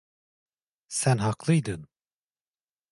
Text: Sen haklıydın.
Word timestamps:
Sen 0.87 1.17
haklıydın. 1.17 1.87